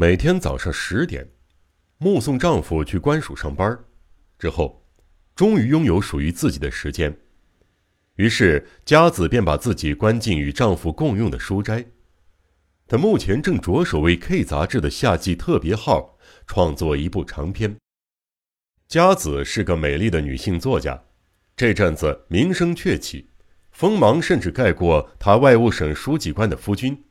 [0.00, 1.28] 每天早上十点，
[1.96, 3.76] 目送丈夫去官署上班，
[4.38, 4.86] 之后，
[5.34, 7.18] 终于拥有属于自己的时间。
[8.14, 11.84] 于是，佳子便把自己关进与丈夫共用的书斋。
[12.86, 17.76] 她目前正着手为《K》杂志的夏季特别号创作一部长篇。
[18.86, 21.02] 佳子是个美丽的女性作家，
[21.56, 23.30] 这阵子名声鹊起，
[23.72, 27.02] 锋芒甚至盖过她外务省书记官的夫君。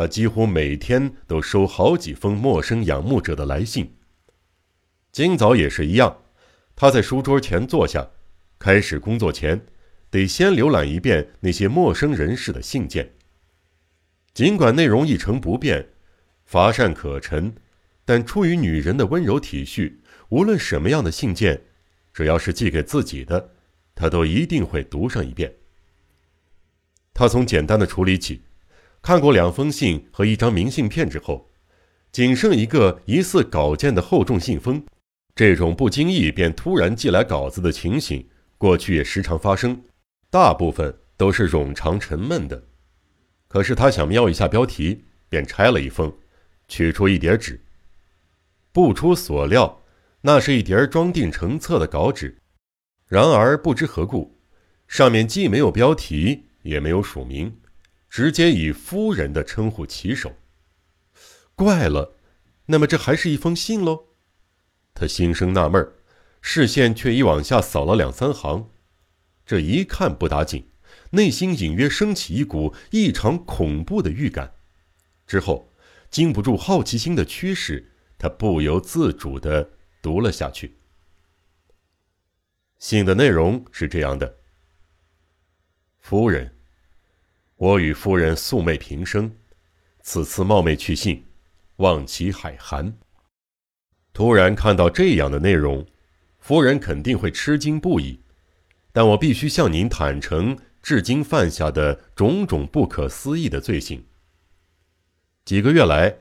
[0.00, 3.96] 他几乎每天都收好几封陌生仰慕者的来信。
[5.12, 6.22] 今早也是一样，
[6.74, 8.08] 他在书桌前坐下，
[8.58, 9.66] 开始工作前，
[10.08, 13.12] 得先浏览一遍那些陌生人士的信件。
[14.32, 15.90] 尽管内容一成不变，
[16.46, 17.54] 乏善可陈，
[18.06, 19.96] 但出于女人的温柔体恤，
[20.30, 21.64] 无论什么样的信件，
[22.14, 23.50] 只要是寄给自己的，
[23.94, 25.56] 他都一定会读上一遍。
[27.12, 28.40] 他从简单的处理起。
[29.02, 31.50] 看过两封信和一张明信片之后，
[32.12, 34.84] 仅剩一个疑似稿件的厚重信封。
[35.34, 39.82] 这种不经意便突然寄来稿子的情形，过去也时常发生，
[40.28, 42.62] 大部分都是冗长沉闷的。
[43.48, 46.12] 可是他想瞄一下标题，便拆了一封，
[46.68, 47.60] 取出一叠纸。
[48.70, 49.82] 不出所料，
[50.20, 52.36] 那是一叠装订成册的稿纸。
[53.06, 54.38] 然而不知何故，
[54.86, 57.56] 上面既没有标题，也没有署名。
[58.10, 60.34] 直接以夫人的称呼起手，
[61.54, 62.16] 怪了，
[62.66, 64.06] 那么这还是一封信喽？
[64.92, 65.92] 他心生纳闷
[66.42, 68.68] 视线却已往下扫了两三行，
[69.46, 70.68] 这一看不打紧，
[71.12, 74.54] 内心隐约升起一股异常恐怖的预感。
[75.24, 75.72] 之后，
[76.10, 79.70] 经不住好奇心的驱使，他不由自主地
[80.02, 80.76] 读了下去。
[82.80, 84.38] 信的内容是这样的：
[86.00, 86.56] 夫人。
[87.60, 89.30] 我与夫人素昧平生，
[90.00, 91.26] 此次冒昧去信，
[91.76, 92.96] 望其海涵。
[94.14, 95.84] 突然看到这样的内容，
[96.38, 98.20] 夫人肯定会吃惊不已。
[98.92, 104.06] 但我必须向您坦诚，至今犯下的种种不可思议的罪行。
[105.44, 106.16] 几个月来，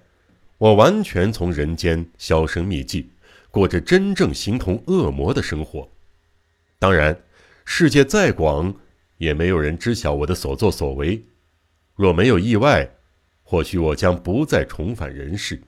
[0.57, 3.11] 我完全从人间销声匿迹，
[3.49, 5.89] 过着真正形同恶魔的生活。
[6.77, 7.17] 当然，
[7.63, 8.75] 世界再广，
[9.19, 11.23] 也没有人知晓我的所作所为。
[11.99, 12.89] 若没有意外，
[13.43, 15.61] 或许我将不再重返人世。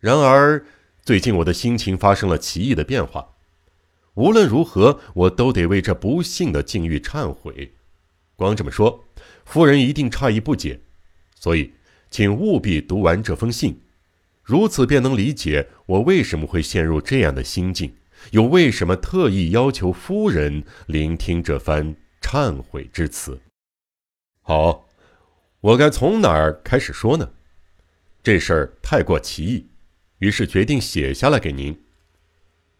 [0.00, 0.64] 然而，
[1.02, 3.34] 最近我的心情发生了奇异的变化。
[4.14, 7.74] 无论如何，我都得为这不幸的境遇忏悔。
[8.34, 9.04] 光这么说，
[9.44, 10.80] 夫人一定诧异不解。
[11.38, 11.74] 所以，
[12.10, 13.78] 请务必读完这封信，
[14.42, 17.94] 如此便能理解我为什么会陷入这样的心境，
[18.30, 23.38] 又为什么特意要求夫人聆听这番忏悔之词。
[24.40, 24.86] 好。
[25.64, 27.32] 我该从哪儿开始说呢？
[28.22, 29.70] 这事儿太过奇异，
[30.18, 31.82] 于是决定写下来给您。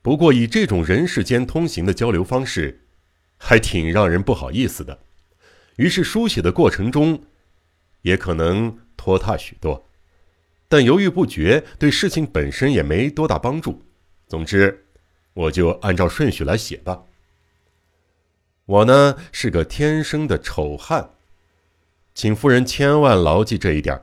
[0.03, 2.83] 不过以这种人世间通行的交流方式，
[3.39, 4.99] 还挺让人不好意思的。
[5.77, 7.25] 于是书写的过程中，
[8.03, 9.89] 也可能拖沓许多，
[10.69, 13.83] 但犹豫不决对事情本身也没多大帮助。
[14.27, 14.85] 总之，
[15.33, 17.05] 我就按照顺序来写吧。
[18.67, 21.14] 我呢是个天生的丑汉。
[22.15, 24.01] 请夫人千万牢记这一点，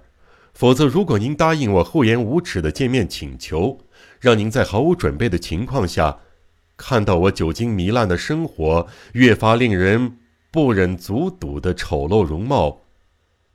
[0.54, 3.80] 否则，如果您答应我厚颜无耻的见面请求，
[4.20, 6.20] 让您在毫无准备的情况下
[6.76, 10.18] 看到我酒精糜烂的生活，越发令人
[10.52, 12.82] 不忍卒睹的丑陋容貌，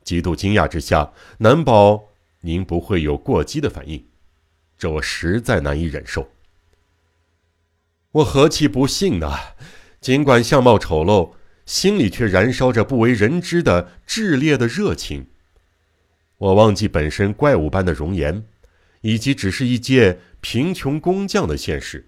[0.03, 2.05] 极度惊讶之下，难保
[2.41, 4.03] 您不会有过激的反应，
[4.75, 6.29] 这我实在难以忍受。
[8.13, 9.55] 我何其不幸啊！
[10.01, 11.36] 尽管相貌丑陋。
[11.67, 15.27] 心里却燃烧着不为人知的炽烈的热情。
[16.37, 18.45] 我忘记本身怪物般的容颜，
[19.01, 22.07] 以及只是一介贫穷工匠的现实，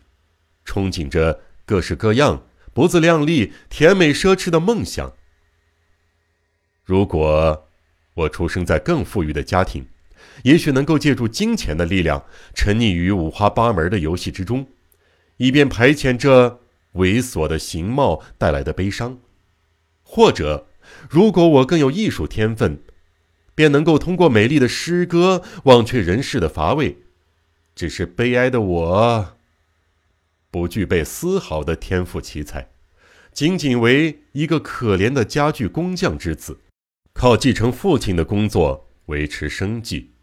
[0.65, 5.13] 憧憬着各式各样不自量力、甜美奢侈的梦想。
[6.85, 7.67] 如果
[8.13, 9.85] 我出生在更富裕的家庭，
[10.43, 12.23] 也许能够借助金钱的力量，
[12.55, 14.67] 沉溺于五花八门的游戏之中，
[15.35, 16.61] 以便排遣这
[16.93, 19.19] 猥琐的形貌带来的悲伤。
[20.11, 20.65] 或者，
[21.07, 22.81] 如果我更有艺术天分，
[23.53, 27.03] 便能够通过美丽的诗歌忘却人世的乏味。
[27.75, 29.37] 只是悲哀的我，
[30.49, 32.71] 不具备丝毫的天赋奇才，
[33.31, 36.59] 仅仅为一个可怜的家具工匠之子，
[37.13, 40.13] 靠继承父亲的工作维持生计。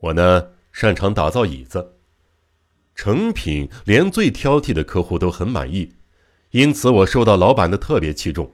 [0.00, 1.94] 我呢，擅长打造椅子，
[2.96, 5.94] 成品连最挑剔的客户都很满意。
[6.54, 8.52] 因此，我受到老板的特别器重，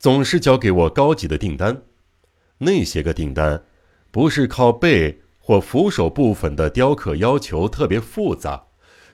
[0.00, 1.82] 总是交给我高级的订单。
[2.58, 3.62] 那些个订单，
[4.10, 8.64] 不是靠背，或扶手部分的雕刻要求特别复杂，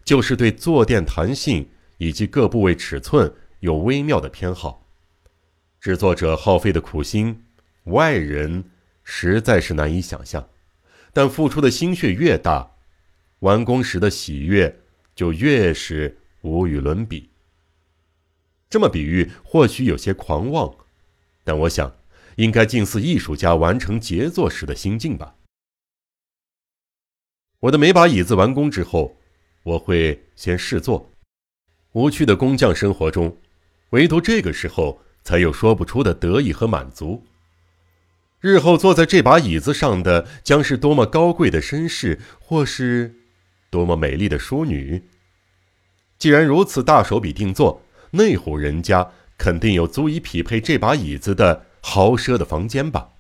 [0.03, 1.69] 就是对坐垫弹性
[1.99, 3.31] 以及各部位尺寸
[3.61, 4.87] 有微妙的偏好。
[5.79, 7.45] 制作者耗费的苦心，
[7.85, 8.65] 外人
[9.05, 10.49] 实在是难以想象。
[11.13, 12.71] 但付出的心血越大，
[13.41, 14.75] 完工时的喜悦
[15.15, 17.29] 就越是无与伦比。
[18.77, 20.77] 这么比喻或许有些狂妄，
[21.45, 21.97] 但我想
[22.35, 25.37] 应该近似艺术家完成杰作时的心境吧。
[27.61, 29.17] 我的每把椅子完工之后，
[29.63, 31.11] 我会先试坐。
[31.93, 33.39] 无趣的工匠生活中，
[33.93, 37.25] 唯独这个时候才有说不出的得意和满足。
[38.41, 43.15] 日后坐在这把椅子上的将是多么高贵的绅士，或是
[43.71, 45.09] 多么美丽的淑女。
[46.19, 47.81] 既然如此大手笔定做，
[48.17, 53.11] 那户人家肯定有足以匹配这把椅子的豪奢的房间吧？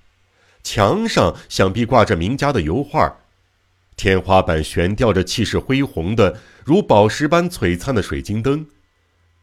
[0.62, 3.18] 墙上想必挂着名家的油画，
[3.96, 8.66] 天花板悬吊着气势恢宏的如宝石般璀璨的水晶灯，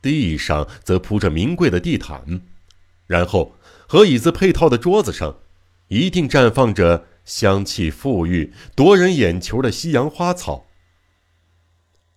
[0.01, 2.41] 地上则铺着名贵的地毯，
[3.07, 3.55] 然后
[3.87, 5.37] 和椅子配套的桌子上。
[5.89, 10.65] 一定绽放着香气馥郁、夺人眼球的西洋花草。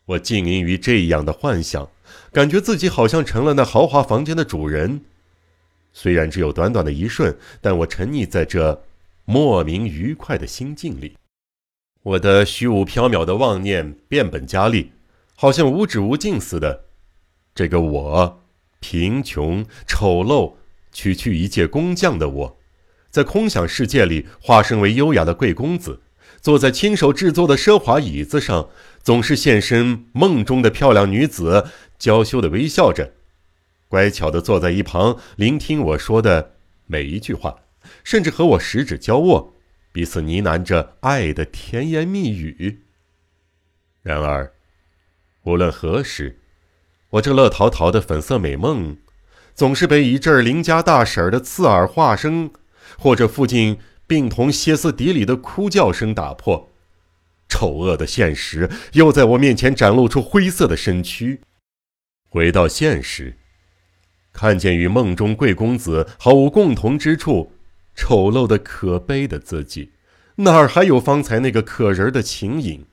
[0.06, 1.90] 我浸淫于这样的幻想，
[2.32, 5.00] 感觉自己好像成了那豪华房间的主人。
[5.92, 8.84] 虽然只有短短的一瞬，但我沉溺在这
[9.24, 11.16] 莫名愉快的心境里。
[12.02, 14.92] 我的虚无缥缈的妄念变本加厉，
[15.34, 16.84] 好像无止无尽似的。
[17.52, 18.42] 这个我，
[18.78, 20.52] 贫穷、丑陋、
[20.92, 22.58] 区区一介工匠的我。
[23.10, 26.02] 在空想世界里，化身为优雅的贵公子，
[26.40, 28.68] 坐在亲手制作的奢华椅子上，
[29.06, 33.12] 总是现身梦中的漂亮女子，娇羞的微笑着，
[33.86, 36.56] 乖巧的坐在一旁，聆听我说的
[36.86, 37.60] 每一句话，
[38.02, 39.54] 甚至和我十指交握，
[39.92, 42.80] 彼此呢喃着爱的甜言蜜语。
[44.02, 44.52] 然而，
[45.44, 46.40] 无论何时，
[47.10, 48.96] 我这乐陶陶的粉色美梦，
[49.54, 52.50] 总是被一阵邻家大婶的刺耳话声。
[52.98, 53.78] 或者附近
[54.08, 56.72] 病童歇斯底里的哭叫声打破，
[57.48, 61.40] 丑恶的现实又在我面前展露出灰色的身躯。
[62.28, 63.36] 回到现实，
[64.32, 67.52] 看见与梦中贵公子毫无共同之处，
[67.94, 69.92] 丑陋的可悲的自己，
[70.36, 72.84] 哪儿还有方才那个可人的情影？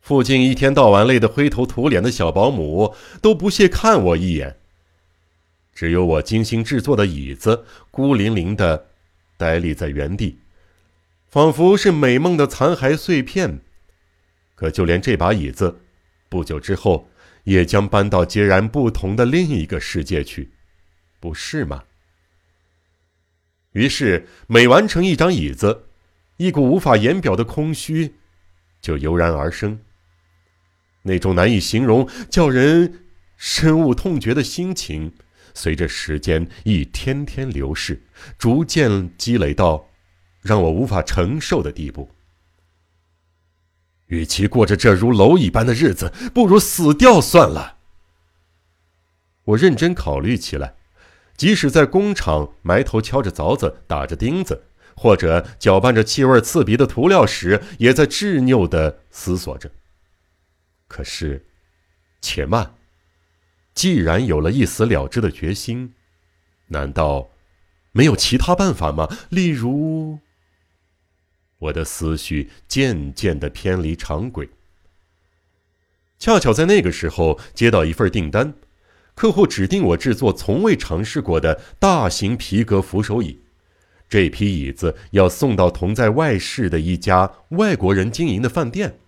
[0.00, 4.58] 附近一天到晚累得灰头土脸的小保姆都不屑看我一眼。
[5.74, 8.86] 只有我精心制作的椅子孤零零的
[9.36, 10.38] 呆立在原地，
[11.36, 13.60] 仿佛是美梦的残骸碎片。
[14.54, 15.82] 可就连这把椅子，
[16.30, 17.10] 不久之后
[17.44, 20.52] 也将搬到截然不同的另一个世界去，
[21.20, 21.84] 不是吗？
[23.72, 25.88] 于是，每完成一张椅子，
[26.38, 28.14] 一股无法言表的空虚
[28.80, 29.80] 就油然而生。
[31.02, 33.04] 那种难以形容、叫人
[33.36, 35.12] 深恶痛绝的心情。
[35.52, 38.02] 随着时间一天天流逝，
[38.38, 39.90] 逐渐积累到
[40.46, 42.10] 让我无法承受的地步。
[44.06, 47.78] 与其过着这如蝼蚁般的日子，不如死掉算了。
[49.46, 50.74] 我认真考虑起来，
[51.36, 54.62] 即使在工厂埋头敲着凿子、打着钉子，
[54.94, 59.70] 或者搅拌着气味刺鼻的涂料时，也在执拗的思索着。
[60.86, 61.44] 可是，
[62.20, 62.74] 且慢。
[63.74, 65.94] 既然有了一死了之的决心，
[66.68, 67.30] 难道
[67.92, 69.08] 没有其他办法吗？
[69.30, 70.20] 例如，
[71.66, 74.48] 我的思绪渐渐的偏离常轨。
[76.18, 78.54] 恰巧在那个时候接到一份订单，
[79.14, 83.40] 客户指定我制作从未尝试过的大型皮革扶手椅。
[84.08, 88.98] 这批椅子要送到同在外市的一家外国人经营的饭店。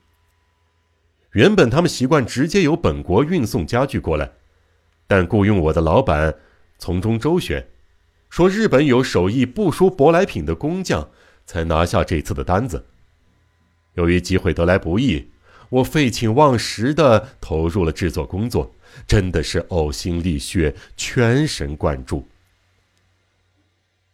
[1.32, 4.32] 原本他们习惯直接由本国运送家具过来。
[5.06, 6.34] 但雇佣我的老板
[6.78, 7.66] 从中周旋，
[8.28, 11.08] 说日本有手艺不输舶来品的工匠，
[11.48, 12.84] 才拿下这次的单子。
[13.94, 15.30] 由于机会得来不易，
[15.70, 18.74] 我废寝忘食地投入了制作工作，
[19.06, 22.28] 真的是呕心沥血、全神贯注。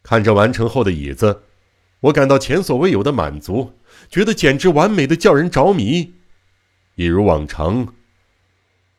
[0.05, 1.43] 看着完成后的椅子，
[2.01, 3.73] 我感到前所未有的满足，
[4.09, 6.15] 觉得简直完美的叫人着迷。
[6.95, 7.93] 一如往常。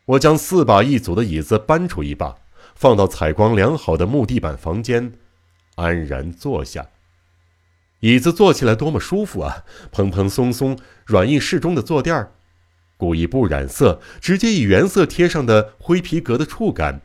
[0.07, 2.35] 我将四把一组的椅子搬出一把，
[2.75, 5.13] 放到采光良好的木地板房间，
[5.75, 6.89] 安然坐下。
[8.01, 9.63] 椅子坐起来多么舒服啊！
[9.91, 12.33] 蓬蓬松松、软硬适中的坐垫儿，
[12.97, 17.01] 故意不染色，直接以原色贴上的灰皮革的触感，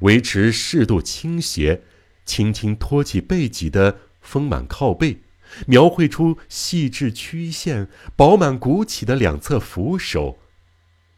[0.00, 1.82] 维持适度倾斜，
[2.26, 5.22] 轻轻托起背脊的丰满靠背，
[5.66, 10.38] 描绘出细致曲线、饱满鼓起的两侧扶手，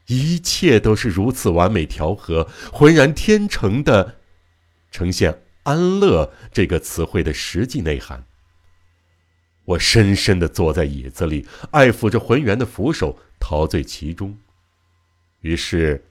[0.06, 4.16] 一切都是如此完美调和、浑然天成的，
[4.92, 8.24] 呈现“安乐”这个词汇的实际内涵。
[9.66, 14.36] 我深深地坐在椅子里，爱抚着浑圆的扶手，陶醉其中。
[15.40, 16.04] 于是，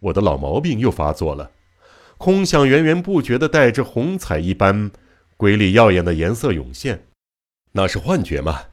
[0.00, 1.52] 我的老毛病又发作了，
[2.18, 4.90] 空想源源不绝地带着红彩一般
[5.36, 7.06] 瑰丽耀眼的颜色涌现。
[7.72, 8.64] 那是幻觉吗？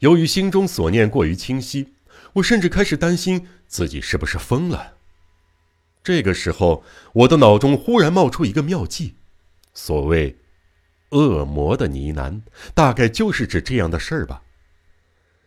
[0.00, 1.94] 由于心中所念过于清晰，
[2.34, 4.94] 我甚至开始担心自己是不是疯了。
[6.04, 6.84] 这个时候，
[7.14, 9.14] 我的脑中忽然冒出一个妙计，
[9.72, 10.36] 所谓。
[11.12, 12.40] 恶魔的呢喃，
[12.74, 14.42] 大概就是指这样的事儿吧。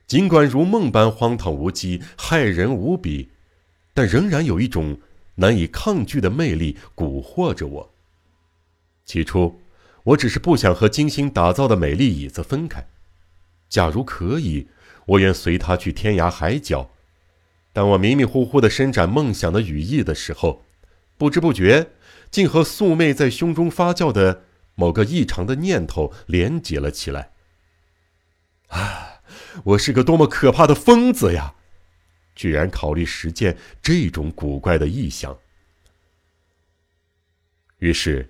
[0.07, 3.29] 尽管如梦般荒唐无稽、骇人无比，
[3.93, 4.99] 但仍然有一种
[5.35, 7.91] 难以抗拒的魅力蛊惑着我。
[9.03, 9.59] 起初，
[10.03, 12.87] 我只是不想和精心打造的美丽椅子分开。
[13.67, 14.67] 假如可以，
[15.07, 16.91] 我愿随他去天涯海角。
[17.73, 20.63] 当我迷迷糊糊地伸展梦想的羽翼的时候，
[21.17, 21.87] 不知不觉，
[22.29, 24.43] 竟和素昧在胸中发酵的。
[24.75, 27.31] 某个异常的念头连结了起来。
[28.67, 29.21] 啊，
[29.63, 31.55] 我是个多么可怕的疯子呀！
[32.35, 35.37] 居然考虑实践这种古怪的意象。
[37.77, 38.29] 于是，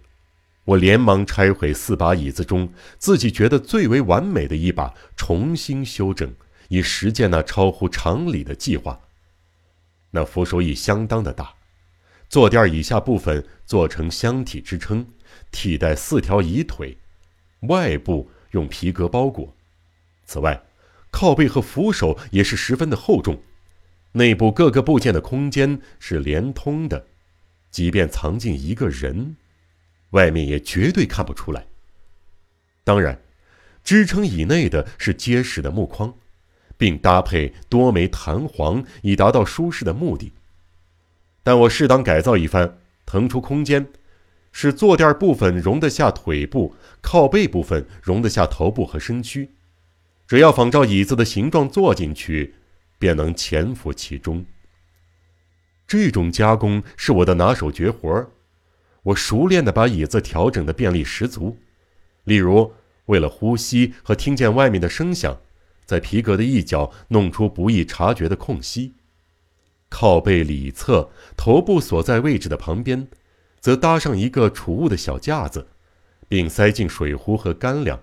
[0.63, 6.31] 我连忙拆毁四把椅子中自己觉得最为完美的一把，重新修整，
[6.67, 8.99] 以实践那超乎常理的计划。
[10.11, 11.55] 那扶手椅相当的大，
[12.29, 15.07] 坐垫以下部分做成箱体支撑。
[15.51, 16.97] 替代四条椅腿，
[17.61, 19.55] 外部用皮革包裹。
[20.25, 20.63] 此外，
[21.11, 23.41] 靠背和扶手也是十分的厚重。
[24.13, 27.05] 内部各个部件的空间是连通的，
[27.69, 29.35] 即便藏进一个人，
[30.11, 31.65] 外面也绝对看不出来。
[32.83, 33.21] 当然，
[33.83, 36.13] 支撑椅内的是结实的木框，
[36.77, 40.31] 并搭配多枚弹簧，以达到舒适的目的。
[41.43, 43.87] 但我适当改造一番，腾出空间。
[44.57, 49.50] 使坐垫部分容得下腿部，靠背部分容得下头部和身躯，
[50.25, 52.53] 只要仿照椅子的形状坐进去，
[52.97, 54.45] 便能潜伏其中。
[55.85, 58.29] 这种加工是我的拿手绝活儿
[59.03, 61.57] 我熟练地把椅子调整的便利十足。
[62.24, 62.71] 例如，
[63.07, 65.38] 为了呼吸和听见外面的声响，
[65.85, 68.93] 在皮革的一角弄出不易察觉的空隙，
[69.89, 73.05] 靠背里侧头部所在位置的旁边。
[73.65, 75.65] 则搭上一个储物的小架子，
[76.27, 78.00] 并塞进水壶和干粮，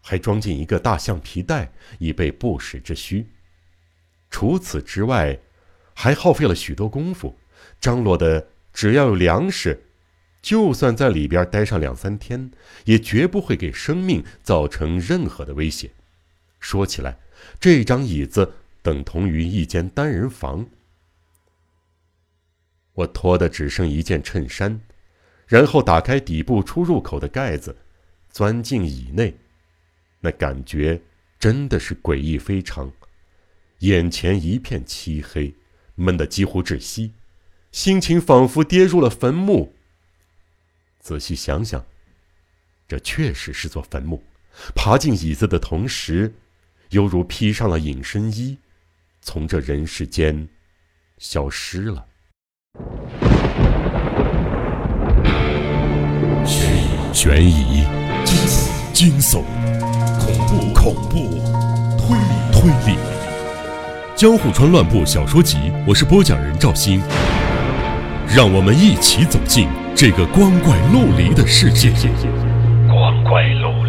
[0.00, 3.26] 还装进一个大橡皮袋，以备不时之需。
[4.30, 5.40] 除此之外，
[5.94, 7.36] 还耗费了许多功夫，
[7.80, 9.82] 张罗的只要有粮食，
[10.40, 12.52] 就算在里边待上两三天，
[12.84, 15.90] 也绝不会给生命造成任何的威胁。
[16.60, 17.18] 说起来，
[17.58, 20.64] 这张椅子等同于一间单人房。
[22.94, 24.80] 我脱的只剩一件衬衫，
[25.46, 27.76] 然后打开底部出入口的盖子，
[28.30, 29.36] 钻进椅内。
[30.20, 31.02] 那感觉
[31.38, 32.90] 真的是诡异非常，
[33.80, 35.54] 眼前一片漆黑，
[35.96, 37.12] 闷得几乎窒息，
[37.72, 39.74] 心情仿佛跌入了坟墓。
[41.00, 41.84] 仔细想想，
[42.88, 44.22] 这确实是座坟墓。
[44.74, 46.32] 爬进椅子的同时，
[46.90, 48.56] 犹如披上了隐身衣，
[49.20, 50.48] 从这人世间
[51.18, 52.06] 消失了。
[57.12, 57.84] 悬疑、
[58.92, 59.42] 惊悚、
[60.18, 61.40] 恐怖、恐怖、
[61.96, 62.98] 推理、推理，
[64.16, 67.00] 《江户川乱步小说集》，我是播讲人赵鑫，
[68.28, 71.92] 让我们一起走进这个光怪陆离的世界。
[72.88, 73.83] 光怪陆。